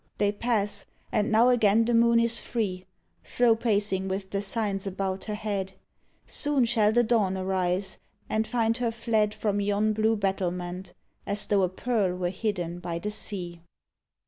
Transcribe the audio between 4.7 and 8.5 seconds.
about her head; Soon shall the dawn arise and